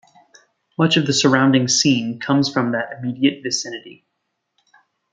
[0.79, 4.03] Much of the surrounding scene comes from that immediate vicinity.